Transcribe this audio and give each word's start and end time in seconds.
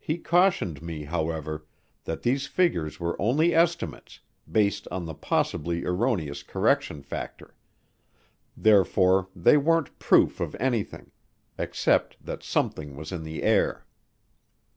He 0.00 0.18
cautioned 0.18 0.82
me, 0.82 1.04
however, 1.04 1.64
that 2.06 2.22
these 2.22 2.48
figures 2.48 2.98
were 2.98 3.14
only 3.22 3.54
estimates, 3.54 4.18
based 4.50 4.88
on 4.90 5.04
the 5.06 5.14
possibly 5.14 5.84
erroneous 5.84 6.42
correction 6.42 7.02
factor; 7.04 7.54
therefore 8.56 9.28
they 9.32 9.56
weren't 9.56 9.96
proof 10.00 10.40
of 10.40 10.56
anything 10.58 11.12
except 11.56 12.16
that 12.20 12.42
something 12.42 12.96
was 12.96 13.12
in 13.12 13.22
the 13.22 13.44
air. 13.44 13.86